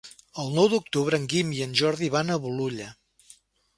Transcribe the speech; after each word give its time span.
El 0.43 0.47
nou 0.59 0.69
d'octubre 0.71 1.19
en 1.21 1.27
Guim 1.33 1.53
i 1.59 1.61
en 1.67 1.77
Jordi 1.81 2.09
van 2.17 2.33
a 2.33 2.39
Bolulla. 2.47 2.89